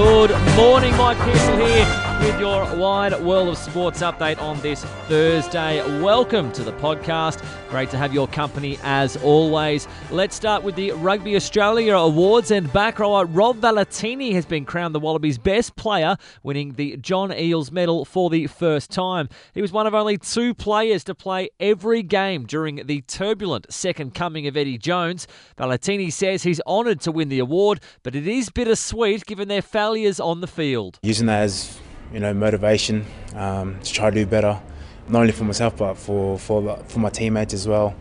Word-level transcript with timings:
Good 0.00 0.30
morning, 0.56 0.96
Mike 0.96 1.18
Pearsall 1.18 1.58
here 1.58 2.09
with 2.20 2.38
your 2.38 2.76
wide 2.76 3.18
world 3.22 3.48
of 3.48 3.56
sports 3.56 4.02
update 4.02 4.38
on 4.42 4.60
this 4.60 4.84
Thursday. 5.08 5.82
Welcome 6.02 6.52
to 6.52 6.62
the 6.62 6.72
podcast. 6.74 7.42
Great 7.70 7.88
to 7.90 7.96
have 7.96 8.12
your 8.12 8.28
company 8.28 8.78
as 8.82 9.16
always. 9.18 9.88
Let's 10.10 10.36
start 10.36 10.62
with 10.62 10.74
the 10.74 10.92
Rugby 10.92 11.34
Australia 11.34 11.94
Awards 11.94 12.50
and 12.50 12.70
back 12.74 12.98
rower 12.98 13.24
Rob 13.24 13.60
Valetini 13.60 14.34
has 14.34 14.44
been 14.44 14.66
crowned 14.66 14.94
the 14.94 15.00
Wallabies 15.00 15.38
best 15.38 15.76
player, 15.76 16.18
winning 16.42 16.74
the 16.74 16.98
John 16.98 17.30
Eales 17.30 17.72
medal 17.72 18.04
for 18.04 18.28
the 18.28 18.48
first 18.48 18.90
time. 18.90 19.30
He 19.54 19.62
was 19.62 19.72
one 19.72 19.86
of 19.86 19.94
only 19.94 20.18
two 20.18 20.52
players 20.52 21.04
to 21.04 21.14
play 21.14 21.48
every 21.58 22.02
game 22.02 22.44
during 22.44 22.84
the 22.86 23.00
turbulent 23.02 23.72
second 23.72 24.14
coming 24.14 24.46
of 24.46 24.58
Eddie 24.58 24.78
Jones. 24.78 25.26
Valetini 25.56 26.12
says 26.12 26.42
he's 26.42 26.60
honoured 26.66 27.00
to 27.00 27.12
win 27.12 27.30
the 27.30 27.38
award, 27.38 27.80
but 28.02 28.14
it 28.14 28.28
is 28.28 28.50
bittersweet 28.50 29.24
given 29.24 29.48
their 29.48 29.62
failures 29.62 30.20
on 30.20 30.42
the 30.42 30.46
field. 30.46 30.98
Using 31.02 31.26
that 31.26 31.44
as 31.44 31.80
you 32.12 32.20
know, 32.20 32.34
motivation 32.34 33.06
um, 33.34 33.78
to 33.80 33.92
try 33.92 34.10
to 34.10 34.14
do 34.14 34.26
better, 34.26 34.60
not 35.08 35.20
only 35.20 35.32
for 35.32 35.44
myself 35.44 35.76
but 35.76 35.94
for 35.94 36.38
for 36.38 36.76
for 36.88 36.98
my 36.98 37.10
teammates 37.10 37.54
as 37.54 37.66
well. 37.66 37.94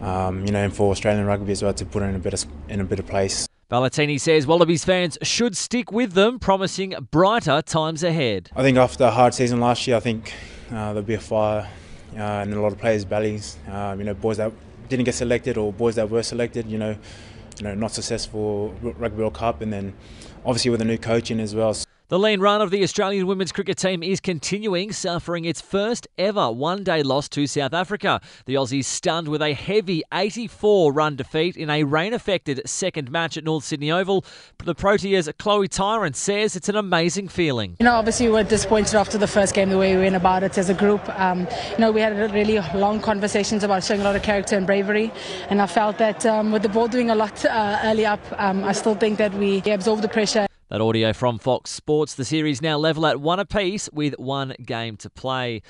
Um, 0.00 0.46
you 0.46 0.52
know, 0.52 0.64
and 0.64 0.74
for 0.74 0.90
Australian 0.90 1.26
rugby 1.26 1.52
as 1.52 1.62
well 1.62 1.74
to 1.74 1.84
put 1.84 2.02
in 2.02 2.14
a 2.14 2.18
better 2.18 2.46
in 2.68 2.80
a 2.80 2.84
better 2.84 3.02
place. 3.02 3.46
Valetini 3.70 4.18
says 4.18 4.48
Wallabies 4.48 4.84
fans 4.84 5.16
should 5.22 5.56
stick 5.56 5.92
with 5.92 6.14
them, 6.14 6.40
promising 6.40 6.94
brighter 7.12 7.62
times 7.62 8.02
ahead. 8.02 8.50
I 8.56 8.62
think 8.62 8.76
after 8.78 9.04
a 9.04 9.12
hard 9.12 9.32
season 9.32 9.60
last 9.60 9.86
year, 9.86 9.96
I 9.96 10.00
think 10.00 10.32
uh, 10.70 10.92
there'll 10.92 11.02
be 11.02 11.14
a 11.14 11.20
fire 11.20 11.68
uh, 12.18 12.44
in 12.44 12.52
a 12.52 12.60
lot 12.60 12.72
of 12.72 12.78
players' 12.78 13.04
bellies. 13.04 13.58
Um, 13.68 14.00
you 14.00 14.06
know, 14.06 14.14
boys 14.14 14.38
that 14.38 14.52
didn't 14.88 15.04
get 15.04 15.14
selected 15.14 15.56
or 15.56 15.72
boys 15.72 15.94
that 15.94 16.10
were 16.10 16.24
selected. 16.24 16.66
You 16.66 16.78
know, 16.78 16.96
you 17.58 17.64
know, 17.64 17.74
not 17.74 17.92
successful 17.92 18.74
Rugby 18.82 19.18
World 19.18 19.34
Cup, 19.34 19.60
and 19.60 19.72
then 19.72 19.94
obviously 20.44 20.72
with 20.72 20.80
a 20.80 20.84
new 20.84 20.98
coaching 20.98 21.38
as 21.38 21.54
well. 21.54 21.76
The 22.10 22.18
lean 22.18 22.40
run 22.40 22.60
of 22.60 22.72
the 22.72 22.82
Australian 22.82 23.28
women's 23.28 23.52
cricket 23.52 23.78
team 23.78 24.02
is 24.02 24.18
continuing, 24.18 24.90
suffering 24.90 25.44
its 25.44 25.60
first 25.60 26.08
ever 26.18 26.50
one 26.50 26.82
day 26.82 27.04
loss 27.04 27.28
to 27.28 27.46
South 27.46 27.72
Africa. 27.72 28.20
The 28.46 28.54
Aussies 28.54 28.86
stunned 28.86 29.28
with 29.28 29.40
a 29.40 29.52
heavy 29.52 30.02
84 30.12 30.92
run 30.92 31.14
defeat 31.14 31.56
in 31.56 31.70
a 31.70 31.84
rain 31.84 32.12
affected 32.12 32.62
second 32.68 33.12
match 33.12 33.36
at 33.36 33.44
North 33.44 33.62
Sydney 33.62 33.92
Oval. 33.92 34.24
The 34.64 34.74
Proteas' 34.74 35.32
Chloe 35.38 35.68
Tryon 35.68 36.14
says 36.14 36.56
it's 36.56 36.68
an 36.68 36.74
amazing 36.74 37.28
feeling. 37.28 37.76
You 37.78 37.84
know, 37.84 37.94
obviously, 37.94 38.26
we 38.26 38.32
were 38.32 38.42
disappointed 38.42 38.96
after 38.96 39.16
the 39.16 39.28
first 39.28 39.54
game, 39.54 39.70
the 39.70 39.78
way 39.78 39.94
we 39.94 40.02
went 40.02 40.16
about 40.16 40.42
it 40.42 40.58
as 40.58 40.68
a 40.68 40.74
group. 40.74 41.08
Um, 41.10 41.46
you 41.70 41.78
know, 41.78 41.92
we 41.92 42.00
had 42.00 42.16
really 42.34 42.58
long 42.74 43.00
conversations 43.00 43.62
about 43.62 43.84
showing 43.84 44.00
a 44.00 44.04
lot 44.04 44.16
of 44.16 44.24
character 44.24 44.56
and 44.56 44.66
bravery, 44.66 45.12
and 45.48 45.62
I 45.62 45.68
felt 45.68 45.98
that 45.98 46.26
um, 46.26 46.50
with 46.50 46.62
the 46.62 46.70
ball 46.70 46.88
doing 46.88 47.10
a 47.10 47.14
lot 47.14 47.44
uh, 47.44 47.78
early 47.84 48.04
up, 48.04 48.20
um, 48.36 48.64
I 48.64 48.72
still 48.72 48.96
think 48.96 49.18
that 49.18 49.32
we 49.34 49.58
absorbed 49.58 50.02
the 50.02 50.08
pressure. 50.08 50.48
That 50.70 50.80
audio 50.80 51.12
from 51.12 51.40
Fox 51.40 51.72
Sports. 51.72 52.14
The 52.14 52.24
series 52.24 52.62
now 52.62 52.78
level 52.78 53.04
at 53.04 53.20
one 53.20 53.40
apiece 53.40 53.90
with 53.92 54.14
one 54.20 54.54
game 54.64 54.96
to 54.98 55.10
play. 55.10 55.62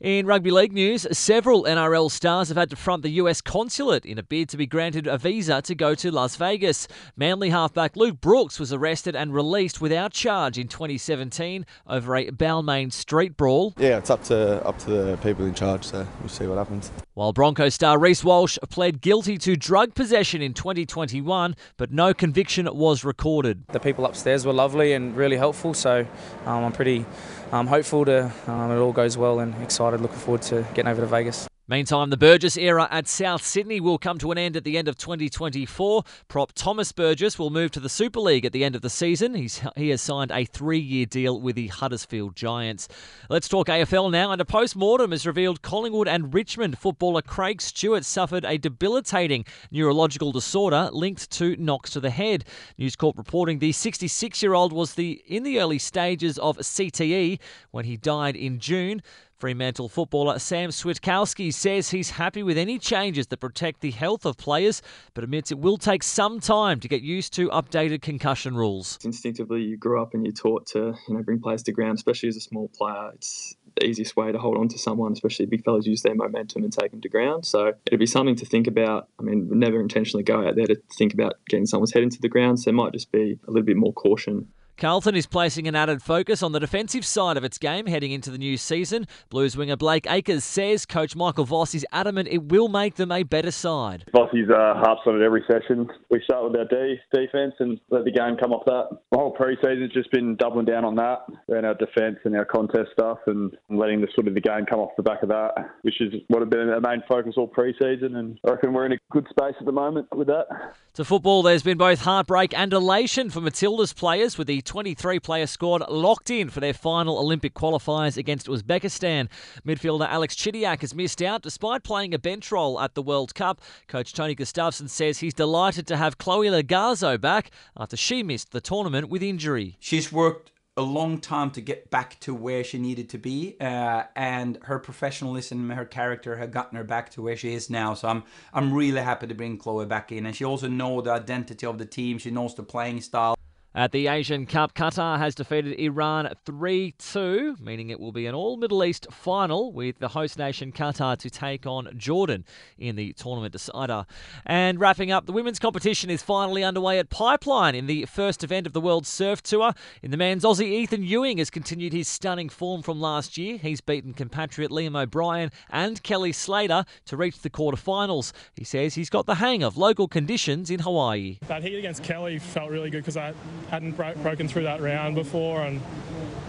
In 0.00 0.24
rugby 0.24 0.50
league 0.50 0.72
news, 0.72 1.06
several 1.12 1.64
NRL 1.64 2.10
stars 2.10 2.48
have 2.48 2.56
had 2.56 2.70
to 2.70 2.76
front 2.76 3.02
the 3.02 3.10
US 3.10 3.42
consulate 3.42 4.06
in 4.06 4.18
a 4.18 4.22
bid 4.22 4.48
to 4.50 4.56
be 4.56 4.66
granted 4.66 5.06
a 5.06 5.18
visa 5.18 5.60
to 5.60 5.74
go 5.74 5.94
to 5.96 6.10
Las 6.10 6.36
Vegas. 6.36 6.88
Manly 7.16 7.50
halfback 7.50 7.96
Luke 7.96 8.20
Brooks 8.22 8.58
was 8.58 8.72
arrested 8.72 9.14
and 9.14 9.34
released 9.34 9.82
without 9.82 10.12
charge 10.12 10.56
in 10.56 10.68
2017 10.68 11.66
over 11.86 12.16
a 12.16 12.30
Balmain 12.30 12.90
street 12.90 13.36
brawl. 13.36 13.74
Yeah, 13.76 13.98
it's 13.98 14.08
up 14.08 14.24
to 14.24 14.64
up 14.66 14.78
to 14.80 14.90
the 14.90 15.16
people 15.18 15.44
in 15.44 15.52
charge, 15.52 15.84
so 15.84 16.06
we'll 16.20 16.30
see 16.30 16.46
what 16.46 16.56
happens. 16.56 16.90
While 17.12 17.34
Bronco 17.34 17.68
star 17.68 17.98
Reece 17.98 18.24
Walsh 18.24 18.58
pled 18.70 19.02
guilty 19.02 19.36
to 19.38 19.54
drug 19.54 19.94
possession 19.94 20.40
in 20.40 20.54
2021, 20.54 21.56
but 21.76 21.92
no 21.92 22.14
conviction 22.14 22.66
was 22.72 23.04
recorded. 23.04 23.64
The 23.68 23.80
people 23.80 24.06
upstairs 24.06 24.45
were 24.46 24.52
lovely 24.52 24.92
and 24.92 25.16
really 25.16 25.36
helpful, 25.36 25.74
so 25.74 26.06
um, 26.46 26.64
I'm 26.64 26.72
pretty 26.72 27.04
I'm 27.52 27.66
hopeful 27.66 28.04
to 28.06 28.32
um, 28.46 28.70
it 28.70 28.78
all 28.78 28.92
goes 28.92 29.16
well 29.16 29.40
and 29.40 29.54
excited. 29.62 30.00
Looking 30.00 30.18
forward 30.18 30.42
to 30.42 30.66
getting 30.74 30.88
over 30.88 31.00
to 31.02 31.06
Vegas. 31.06 31.48
Meantime, 31.68 32.10
the 32.10 32.16
Burgess 32.16 32.56
era 32.56 32.86
at 32.92 33.08
South 33.08 33.44
Sydney 33.44 33.80
will 33.80 33.98
come 33.98 34.18
to 34.18 34.30
an 34.30 34.38
end 34.38 34.56
at 34.56 34.62
the 34.62 34.78
end 34.78 34.86
of 34.86 34.96
2024. 34.96 36.04
Prop 36.28 36.52
Thomas 36.52 36.92
Burgess 36.92 37.40
will 37.40 37.50
move 37.50 37.72
to 37.72 37.80
the 37.80 37.88
Super 37.88 38.20
League 38.20 38.44
at 38.44 38.52
the 38.52 38.62
end 38.62 38.76
of 38.76 38.82
the 38.82 38.90
season. 38.90 39.34
He's, 39.34 39.60
he 39.74 39.88
has 39.88 40.00
signed 40.00 40.30
a 40.30 40.44
three 40.44 40.78
year 40.78 41.06
deal 41.06 41.40
with 41.40 41.56
the 41.56 41.66
Huddersfield 41.66 42.36
Giants. 42.36 42.86
Let's 43.28 43.48
talk 43.48 43.66
AFL 43.66 44.12
now. 44.12 44.30
And 44.30 44.40
a 44.40 44.44
post 44.44 44.76
mortem 44.76 45.10
has 45.10 45.26
revealed 45.26 45.60
Collingwood 45.60 46.06
and 46.06 46.32
Richmond 46.32 46.78
footballer 46.78 47.20
Craig 47.20 47.60
Stewart 47.60 48.04
suffered 48.04 48.44
a 48.44 48.58
debilitating 48.58 49.44
neurological 49.72 50.30
disorder 50.30 50.88
linked 50.92 51.28
to 51.32 51.56
knocks 51.56 51.90
to 51.90 52.00
the 52.00 52.10
head. 52.10 52.44
News 52.78 52.94
Corp 52.94 53.18
reporting 53.18 53.58
the 53.58 53.72
66 53.72 54.40
year 54.40 54.54
old 54.54 54.72
was 54.72 54.94
the 54.94 55.20
in 55.26 55.42
the 55.42 55.58
early 55.58 55.80
stages 55.80 56.38
of 56.38 56.58
CTE 56.58 57.40
when 57.72 57.86
he 57.86 57.96
died 57.96 58.36
in 58.36 58.60
June. 58.60 59.02
Fremantle 59.38 59.90
footballer 59.90 60.38
Sam 60.38 60.70
Switkowski 60.70 61.52
says 61.52 61.90
he's 61.90 62.10
happy 62.10 62.42
with 62.42 62.56
any 62.56 62.78
changes 62.78 63.26
that 63.26 63.36
protect 63.36 63.82
the 63.82 63.90
health 63.90 64.24
of 64.24 64.38
players, 64.38 64.80
but 65.12 65.24
admits 65.24 65.50
it 65.50 65.58
will 65.58 65.76
take 65.76 66.02
some 66.02 66.40
time 66.40 66.80
to 66.80 66.88
get 66.88 67.02
used 67.02 67.34
to 67.34 67.50
updated 67.50 68.00
concussion 68.00 68.56
rules. 68.56 68.98
Instinctively, 69.04 69.62
you 69.62 69.76
grow 69.76 70.00
up 70.00 70.14
and 70.14 70.24
you're 70.24 70.32
taught 70.32 70.66
to 70.68 70.94
you 71.06 71.14
know 71.14 71.22
bring 71.22 71.38
players 71.38 71.62
to 71.64 71.72
ground, 71.72 71.96
especially 71.96 72.30
as 72.30 72.36
a 72.36 72.40
small 72.40 72.68
player. 72.68 73.10
It's 73.14 73.54
the 73.76 73.86
easiest 73.86 74.16
way 74.16 74.32
to 74.32 74.38
hold 74.38 74.56
on 74.56 74.68
to 74.68 74.78
someone, 74.78 75.12
especially 75.12 75.44
big 75.44 75.64
fellas 75.64 75.86
use 75.86 76.00
their 76.00 76.14
momentum 76.14 76.64
and 76.64 76.72
take 76.72 76.90
them 76.90 77.02
to 77.02 77.08
ground. 77.10 77.44
So 77.44 77.74
it'd 77.86 78.00
be 78.00 78.06
something 78.06 78.36
to 78.36 78.46
think 78.46 78.66
about. 78.66 79.08
I 79.18 79.22
mean, 79.22 79.50
never 79.52 79.80
intentionally 79.80 80.24
go 80.24 80.46
out 80.48 80.56
there 80.56 80.66
to 80.66 80.76
think 80.96 81.12
about 81.12 81.34
getting 81.46 81.66
someone's 81.66 81.92
head 81.92 82.02
into 82.02 82.22
the 82.22 82.28
ground, 82.30 82.60
so 82.60 82.70
it 82.70 82.74
might 82.74 82.94
just 82.94 83.12
be 83.12 83.38
a 83.46 83.50
little 83.50 83.66
bit 83.66 83.76
more 83.76 83.92
caution 83.92 84.48
Carlton 84.78 85.16
is 85.16 85.26
placing 85.26 85.66
an 85.66 85.74
added 85.74 86.02
focus 86.02 86.42
on 86.42 86.52
the 86.52 86.60
defensive 86.60 87.02
side 87.02 87.38
of 87.38 87.44
its 87.44 87.56
game 87.56 87.86
heading 87.86 88.12
into 88.12 88.30
the 88.30 88.36
new 88.36 88.58
season. 88.58 89.06
Blues 89.30 89.56
winger 89.56 89.74
Blake 89.74 90.06
Acres 90.06 90.44
says 90.44 90.84
coach 90.84 91.16
Michael 91.16 91.46
Voss 91.46 91.74
is 91.74 91.86
adamant 91.92 92.28
it 92.30 92.50
will 92.50 92.68
make 92.68 92.96
them 92.96 93.10
a 93.10 93.22
better 93.22 93.50
side. 93.50 94.04
Vossi's 94.14 94.50
uh, 94.50 94.74
harps 94.74 95.00
on 95.06 95.18
it 95.18 95.24
every 95.24 95.42
session. 95.50 95.88
We 96.10 96.20
start 96.24 96.44
with 96.44 96.60
our 96.60 96.66
D 96.66 96.96
defence 97.10 97.54
and 97.58 97.80
let 97.88 98.04
the 98.04 98.10
game 98.10 98.36
come 98.36 98.52
off 98.52 98.66
that. 98.66 98.98
The 99.12 99.18
whole 99.18 99.30
pre-season's 99.30 99.94
just 99.94 100.10
been 100.10 100.36
doubling 100.36 100.66
down 100.66 100.84
on 100.84 100.94
that 100.96 101.20
and 101.48 101.64
our 101.64 101.74
defence 101.74 102.18
and 102.24 102.36
our 102.36 102.44
contest 102.44 102.90
stuff 102.92 103.20
and 103.26 103.56
letting 103.70 104.02
the 104.02 104.08
sort 104.14 104.28
of 104.28 104.34
the 104.34 104.42
game 104.42 104.66
come 104.68 104.80
off 104.80 104.90
the 104.98 105.02
back 105.02 105.22
of 105.22 105.30
that, 105.30 105.52
which 105.82 106.02
is 106.02 106.12
what 106.28 106.42
has 106.42 106.50
been 106.50 106.68
our 106.68 106.80
main 106.82 107.02
focus 107.08 107.32
all 107.38 107.48
pre-season. 107.48 108.16
And 108.16 108.38
I 108.46 108.50
reckon 108.50 108.74
we're 108.74 108.84
in 108.84 108.92
a 108.92 108.98
good 109.10 109.26
space 109.30 109.54
at 109.58 109.64
the 109.64 109.72
moment 109.72 110.08
with 110.14 110.26
that. 110.26 110.48
To 110.94 111.04
football, 111.04 111.42
there's 111.42 111.62
been 111.62 111.78
both 111.78 112.00
heartbreak 112.00 112.52
and 112.52 112.74
elation 112.74 113.30
for 113.30 113.40
Matilda's 113.40 113.94
players 113.94 114.36
with 114.36 114.46
the 114.46 114.65
23 114.66 115.20
player 115.20 115.46
squad 115.46 115.88
locked 115.88 116.28
in 116.28 116.50
for 116.50 116.60
their 116.60 116.74
final 116.74 117.18
Olympic 117.18 117.54
qualifiers 117.54 118.16
against 118.16 118.48
Uzbekistan. 118.48 119.28
Midfielder 119.66 120.08
Alex 120.08 120.34
Chidiac 120.34 120.80
has 120.80 120.94
missed 120.94 121.22
out 121.22 121.42
despite 121.42 121.82
playing 121.82 122.12
a 122.12 122.18
bench 122.18 122.52
role 122.52 122.78
at 122.80 122.94
the 122.94 123.02
World 123.02 123.34
Cup. 123.34 123.60
Coach 123.88 124.12
Tony 124.12 124.34
Gustafsson 124.34 124.90
says 124.90 125.18
he's 125.18 125.34
delighted 125.34 125.86
to 125.86 125.96
have 125.96 126.18
Chloe 126.18 126.48
Logarzo 126.48 127.18
back 127.18 127.50
after 127.76 127.96
she 127.96 128.22
missed 128.22 128.50
the 128.50 128.60
tournament 128.60 129.08
with 129.08 129.22
injury. 129.22 129.76
She's 129.80 130.12
worked 130.12 130.52
a 130.78 130.82
long 130.82 131.18
time 131.18 131.50
to 131.50 131.60
get 131.62 131.90
back 131.90 132.20
to 132.20 132.34
where 132.34 132.62
she 132.62 132.78
needed 132.78 133.08
to 133.08 133.18
be, 133.18 133.56
uh, 133.60 134.02
and 134.14 134.58
her 134.64 134.78
professionalism, 134.78 135.70
and 135.70 135.78
her 135.78 135.86
character, 135.86 136.36
have 136.36 136.50
gotten 136.50 136.76
her 136.76 136.84
back 136.84 137.08
to 137.10 137.22
where 137.22 137.36
she 137.36 137.54
is 137.54 137.70
now. 137.70 137.94
So 137.94 138.08
I'm 138.08 138.24
I'm 138.52 138.72
really 138.72 139.00
happy 139.00 139.26
to 139.26 139.34
bring 139.34 139.56
Chloe 139.56 139.86
back 139.86 140.12
in, 140.12 140.26
and 140.26 140.36
she 140.36 140.44
also 140.44 140.68
knows 140.68 141.04
the 141.04 141.12
identity 141.12 141.66
of 141.66 141.78
the 141.78 141.86
team. 141.86 142.18
She 142.18 142.30
knows 142.30 142.54
the 142.54 142.62
playing 142.62 143.00
style. 143.00 143.35
At 143.76 143.92
the 143.92 144.06
Asian 144.06 144.46
Cup, 144.46 144.72
Qatar 144.72 145.18
has 145.18 145.34
defeated 145.34 145.78
Iran 145.78 146.32
3 146.46 146.94
2, 146.96 147.56
meaning 147.60 147.90
it 147.90 148.00
will 148.00 148.10
be 148.10 148.24
an 148.24 148.34
all 148.34 148.56
Middle 148.56 148.82
East 148.82 149.06
final 149.10 149.70
with 149.70 149.98
the 149.98 150.08
host 150.08 150.38
nation 150.38 150.72
Qatar 150.72 151.18
to 151.18 151.28
take 151.28 151.66
on 151.66 151.90
Jordan 151.94 152.46
in 152.78 152.96
the 152.96 153.12
tournament 153.12 153.52
decider. 153.52 154.06
And 154.46 154.80
wrapping 154.80 155.10
up, 155.10 155.26
the 155.26 155.32
women's 155.32 155.58
competition 155.58 156.08
is 156.08 156.22
finally 156.22 156.64
underway 156.64 156.98
at 156.98 157.10
Pipeline 157.10 157.74
in 157.74 157.84
the 157.84 158.06
first 158.06 158.42
event 158.42 158.66
of 158.66 158.72
the 158.72 158.80
World 158.80 159.06
Surf 159.06 159.42
Tour. 159.42 159.74
In 160.02 160.10
the 160.10 160.16
men's, 160.16 160.42
Aussie 160.42 160.62
Ethan 160.62 161.02
Ewing 161.02 161.36
has 161.36 161.50
continued 161.50 161.92
his 161.92 162.08
stunning 162.08 162.48
form 162.48 162.80
from 162.80 162.98
last 162.98 163.36
year. 163.36 163.58
He's 163.58 163.82
beaten 163.82 164.14
compatriot 164.14 164.70
Liam 164.70 164.98
O'Brien 164.98 165.50
and 165.68 166.02
Kelly 166.02 166.32
Slater 166.32 166.86
to 167.04 167.16
reach 167.18 167.40
the 167.40 167.50
quarterfinals. 167.50 168.32
He 168.54 168.64
says 168.64 168.94
he's 168.94 169.10
got 169.10 169.26
the 169.26 169.34
hang 169.34 169.62
of 169.62 169.76
local 169.76 170.08
conditions 170.08 170.70
in 170.70 170.80
Hawaii. 170.80 171.40
That 171.46 171.62
heat 171.62 171.76
against 171.76 172.02
Kelly 172.02 172.38
felt 172.38 172.70
really 172.70 172.88
good 172.88 173.02
because 173.02 173.18
I 173.18 173.34
hadn't 173.70 173.92
bro- 173.92 174.14
broken 174.14 174.48
through 174.48 174.64
that 174.64 174.80
round 174.80 175.14
before. 175.14 175.62
And 175.62 175.80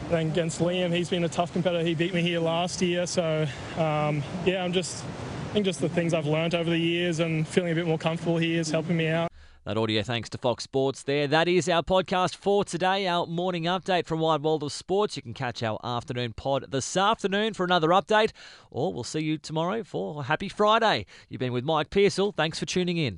then 0.10 0.28
against 0.28 0.60
Liam, 0.60 0.94
he's 0.94 1.10
been 1.10 1.24
a 1.24 1.30
tough 1.30 1.54
competitor. 1.54 1.84
He 1.84 1.96
beat 1.96 2.14
me 2.14 2.22
here 2.22 2.40
last 2.40 2.82
year. 2.82 3.06
So, 3.06 3.48
um, 3.78 4.24
yeah, 4.46 4.64
I'm 4.64 4.74
just, 4.74 5.04
I 5.50 5.54
think 5.54 5.66
just 5.66 5.82
the 5.82 5.90
things 5.90 6.14
I've 6.14 6.28
learned 6.28 6.56
over 6.56 6.70
the 6.70 6.78
years 6.78 7.20
and 7.20 7.48
feeling 7.48 7.72
a 7.72 7.76
bit 7.76 7.88
more 7.88 7.98
comfortable 7.98 8.38
here 8.38 8.60
is 8.60 8.72
helping 8.72 8.98
me 8.98 9.08
out. 9.08 9.32
That 9.68 9.78
audio 9.78 10.02
thanks 10.02 10.30
to 10.30 10.38
Fox 10.38 10.64
Sports 10.64 11.04
there. 11.04 11.28
That 11.28 11.50
is 11.50 11.68
our 11.68 11.84
podcast 11.84 12.38
for 12.38 12.64
today, 12.64 13.06
our 13.06 13.26
morning 13.26 13.64
update 13.64 14.06
from 14.06 14.22
Wide 14.22 14.42
World 14.42 14.64
of 14.64 14.72
Sports. 14.72 15.18
You 15.18 15.22
can 15.22 15.34
catch 15.34 15.62
our 15.62 15.78
afternoon 15.84 16.32
pod 16.32 16.72
this 16.72 16.96
afternoon 16.96 17.54
for 17.54 17.66
another 17.66 17.90
update, 17.90 18.32
or 18.72 18.94
we'll 18.94 19.04
see 19.04 19.20
you 19.20 19.38
tomorrow 19.38 19.84
for 19.84 20.24
Happy 20.24 20.48
Friday. 20.48 21.06
You've 21.28 21.40
been 21.40 21.52
with 21.52 21.66
Mike 21.66 21.90
Pearsall. 21.90 22.32
Thanks 22.32 22.60
for 22.60 22.66
tuning 22.66 22.96
in. 22.96 23.16